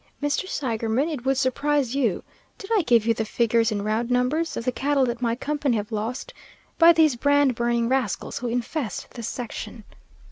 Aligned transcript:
Mr. 0.19 0.47
Seigerman, 0.49 1.09
it 1.13 1.25
would 1.25 1.37
surprise 1.37 1.93
you 1.93 2.23
did 2.57 2.71
I 2.75 2.81
give 2.81 3.05
you 3.05 3.13
the 3.13 3.23
figures 3.23 3.71
in 3.71 3.83
round 3.83 4.09
numbers 4.09 4.57
of 4.57 4.65
the 4.65 4.71
cattle 4.71 5.05
that 5.05 5.21
my 5.21 5.35
company 5.35 5.77
have 5.77 5.91
lost 5.91 6.33
by 6.79 6.91
these 6.91 7.15
brand 7.15 7.53
burning 7.53 7.87
rascals 7.87 8.39
who 8.39 8.47
infest 8.47 9.11
this 9.11 9.27
section. 9.29 9.83